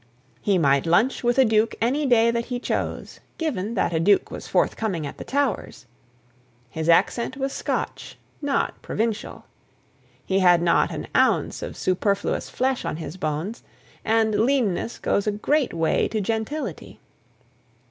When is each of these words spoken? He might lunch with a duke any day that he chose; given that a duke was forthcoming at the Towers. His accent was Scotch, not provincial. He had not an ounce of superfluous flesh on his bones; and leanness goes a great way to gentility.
He 0.41 0.57
might 0.57 0.87
lunch 0.87 1.23
with 1.23 1.37
a 1.37 1.45
duke 1.45 1.75
any 1.79 2.07
day 2.07 2.31
that 2.31 2.45
he 2.45 2.57
chose; 2.57 3.19
given 3.37 3.75
that 3.75 3.93
a 3.93 3.99
duke 3.99 4.31
was 4.31 4.47
forthcoming 4.47 5.05
at 5.05 5.17
the 5.19 5.23
Towers. 5.23 5.85
His 6.71 6.89
accent 6.89 7.37
was 7.37 7.53
Scotch, 7.53 8.17
not 8.41 8.81
provincial. 8.81 9.45
He 10.25 10.39
had 10.39 10.59
not 10.59 10.89
an 10.89 11.07
ounce 11.15 11.61
of 11.61 11.77
superfluous 11.77 12.49
flesh 12.49 12.83
on 12.83 12.97
his 12.97 13.15
bones; 13.15 13.61
and 14.03 14.39
leanness 14.39 14.97
goes 14.97 15.27
a 15.27 15.31
great 15.31 15.71
way 15.71 16.07
to 16.07 16.19
gentility. 16.19 16.99